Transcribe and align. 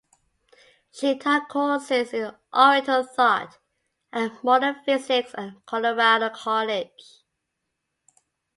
She 0.89 1.15
taught 1.15 1.47
courses 1.47 2.11
in 2.11 2.35
Oriental 2.51 3.03
thought 3.03 3.59
and 4.11 4.31
modern 4.43 4.77
physics 4.83 5.35
at 5.37 5.63
Colorado 5.67 6.29
College. 6.31 7.21